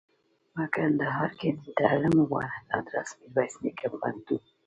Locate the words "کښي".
1.39-1.49